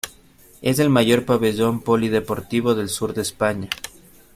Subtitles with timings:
[0.63, 3.69] Es el mayor pabellón polideportivo del sur de España.